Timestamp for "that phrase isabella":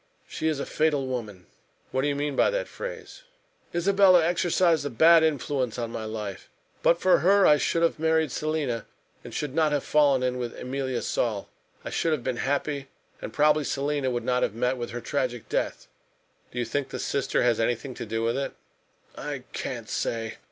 2.49-4.25